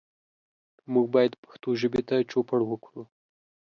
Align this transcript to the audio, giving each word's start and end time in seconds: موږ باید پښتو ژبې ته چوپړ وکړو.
موږ 0.93 1.05
باید 1.15 1.39
پښتو 1.43 1.69
ژبې 1.81 2.01
ته 2.09 2.15
چوپړ 2.31 2.59
وکړو. 2.65 3.03